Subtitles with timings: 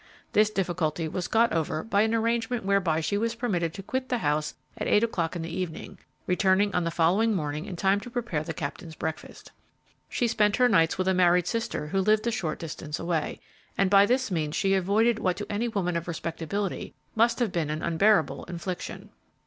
[0.33, 4.17] This difficulty was got over by an arrangement whereby she was permitted to quit the
[4.17, 8.09] house at eight o'clock in the evening, returning on the following morning in time to
[8.09, 9.51] prepare the Captain's breakfast.
[10.09, 13.41] She spent her nights with a married sister who lived a short distance away,
[13.77, 17.69] and by this means she avoided what to any woman of respectability must have been
[17.69, 19.11] an unbearable infliction.